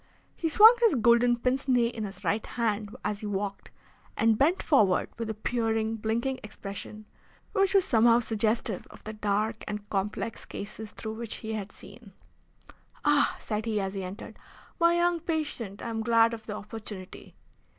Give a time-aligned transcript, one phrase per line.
[0.35, 3.69] He swung his golden pince nez in his right hand as he walked,
[4.17, 7.05] and bent forward with a peering, blinking expression,
[7.51, 12.13] which was somehow suggestive of the dark and complex cases through which he had seen.
[13.05, 14.37] "Ah," said he, as he entered.
[14.79, 15.83] "My young patient!
[15.83, 17.35] I am glad of the opportunity."